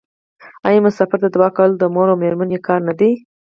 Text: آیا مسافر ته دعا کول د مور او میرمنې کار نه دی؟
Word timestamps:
آیا 0.67 0.79
مسافر 0.87 1.17
ته 1.23 1.27
دعا 1.35 1.49
کول 1.57 1.71
د 1.77 1.83
مور 1.93 2.07
او 2.11 2.17
میرمنې 2.23 2.57
کار 2.67 2.79
نه 2.87 2.93
دی؟ 2.99 3.11